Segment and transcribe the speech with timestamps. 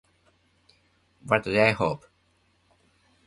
[1.27, 2.05] What Do I Hope?